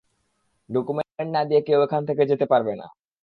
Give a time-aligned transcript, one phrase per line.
[0.69, 2.87] Document না দিয়ে কেউ এখান থেকে যেতে পারবে না।